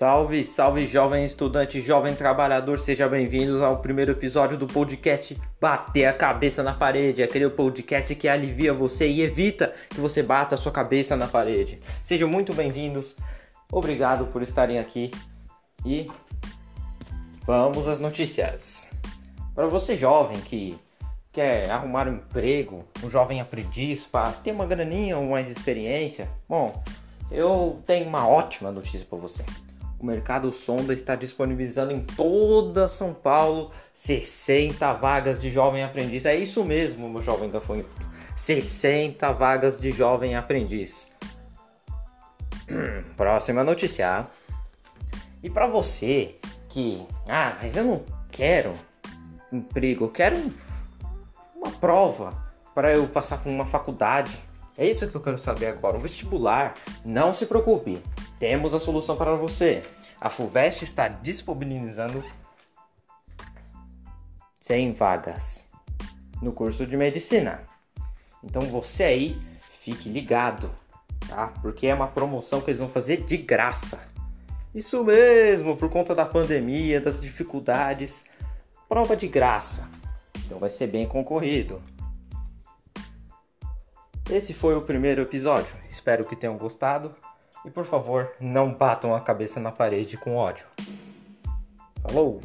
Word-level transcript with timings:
Salve, 0.00 0.42
salve 0.44 0.86
jovem 0.86 1.26
estudante, 1.26 1.82
jovem 1.82 2.14
trabalhador, 2.14 2.80
seja 2.80 3.06
bem-vindos 3.06 3.60
ao 3.60 3.80
primeiro 3.80 4.12
episódio 4.12 4.56
do 4.56 4.66
podcast 4.66 5.38
Bater 5.60 6.06
a 6.06 6.12
Cabeça 6.14 6.62
na 6.62 6.72
Parede, 6.72 7.22
aquele 7.22 7.50
podcast 7.50 8.14
que 8.14 8.26
alivia 8.26 8.72
você 8.72 9.06
e 9.06 9.20
evita 9.20 9.74
que 9.90 10.00
você 10.00 10.22
bata 10.22 10.54
a 10.54 10.58
sua 10.58 10.72
cabeça 10.72 11.16
na 11.16 11.28
parede. 11.28 11.82
Sejam 12.02 12.30
muito 12.30 12.54
bem-vindos, 12.54 13.14
obrigado 13.70 14.24
por 14.28 14.40
estarem 14.40 14.78
aqui 14.78 15.10
e 15.84 16.10
vamos 17.42 17.86
às 17.86 17.98
notícias. 17.98 18.88
Para 19.54 19.66
você 19.66 19.98
jovem 19.98 20.40
que 20.40 20.78
quer 21.30 21.70
arrumar 21.70 22.08
um 22.08 22.14
emprego, 22.14 22.86
um 23.04 23.10
jovem 23.10 23.38
aprendiz 23.42 24.06
para 24.06 24.32
ter 24.32 24.52
uma 24.52 24.64
graninha 24.64 25.18
ou 25.18 25.28
mais 25.28 25.50
experiência, 25.50 26.26
bom, 26.48 26.82
eu 27.30 27.82
tenho 27.84 28.08
uma 28.08 28.26
ótima 28.26 28.72
notícia 28.72 29.04
para 29.04 29.18
você 29.18 29.44
o 30.00 30.06
Mercado 30.06 30.50
Sonda 30.52 30.94
está 30.94 31.14
disponibilizando 31.14 31.92
em 31.92 32.00
toda 32.00 32.88
São 32.88 33.12
Paulo 33.12 33.70
60 33.92 34.94
vagas 34.94 35.42
de 35.42 35.50
jovem 35.50 35.84
aprendiz. 35.84 36.24
É 36.24 36.34
isso 36.34 36.64
mesmo, 36.64 37.08
meu 37.08 37.20
jovem 37.20 37.50
gafanhoto. 37.50 37.90
60 38.34 39.30
vagas 39.32 39.78
de 39.78 39.90
jovem 39.90 40.34
aprendiz. 40.34 41.12
Próxima 43.14 43.62
notícia. 43.62 44.26
E 45.42 45.50
para 45.50 45.66
você 45.66 46.36
que, 46.70 47.06
ah, 47.28 47.58
mas 47.62 47.76
eu 47.76 47.84
não 47.84 48.02
quero 48.30 48.72
emprego, 49.52 50.06
eu 50.06 50.10
quero 50.10 50.36
uma 51.54 51.70
prova 51.72 52.50
para 52.74 52.94
eu 52.94 53.06
passar 53.06 53.42
por 53.42 53.50
uma 53.50 53.66
faculdade. 53.66 54.38
É 54.78 54.86
isso 54.86 55.06
que 55.10 55.14
eu 55.14 55.20
quero 55.20 55.38
saber 55.38 55.66
agora, 55.66 55.98
um 55.98 56.00
vestibular. 56.00 56.74
Não 57.04 57.34
se 57.34 57.44
preocupe, 57.44 58.02
temos 58.40 58.72
a 58.72 58.80
solução 58.80 59.16
para 59.16 59.36
você. 59.36 59.82
A 60.18 60.30
FUVEST 60.30 60.82
está 60.82 61.06
disponibilizando 61.06 62.24
100 64.58 64.94
vagas 64.94 65.68
no 66.40 66.50
curso 66.50 66.86
de 66.86 66.96
medicina. 66.96 67.62
Então 68.42 68.62
você 68.62 69.04
aí 69.04 69.42
fique 69.74 70.08
ligado, 70.08 70.74
tá? 71.28 71.48
Porque 71.60 71.86
é 71.86 71.94
uma 71.94 72.08
promoção 72.08 72.62
que 72.62 72.70
eles 72.70 72.80
vão 72.80 72.88
fazer 72.88 73.18
de 73.26 73.36
graça. 73.36 74.00
Isso 74.74 75.04
mesmo, 75.04 75.76
por 75.76 75.90
conta 75.90 76.14
da 76.14 76.24
pandemia, 76.24 76.98
das 76.98 77.20
dificuldades, 77.20 78.24
prova 78.88 79.14
de 79.14 79.28
graça. 79.28 79.86
Então 80.46 80.58
vai 80.58 80.70
ser 80.70 80.86
bem 80.86 81.06
concorrido. 81.06 81.82
Esse 84.30 84.54
foi 84.54 84.76
o 84.76 84.82
primeiro 84.82 85.20
episódio. 85.20 85.74
Espero 85.90 86.24
que 86.24 86.36
tenham 86.36 86.56
gostado. 86.56 87.14
E 87.64 87.70
por 87.70 87.84
favor, 87.84 88.32
não 88.40 88.72
batam 88.72 89.14
a 89.14 89.20
cabeça 89.20 89.60
na 89.60 89.70
parede 89.70 90.16
com 90.16 90.36
ódio. 90.36 90.66
Falou! 92.02 92.40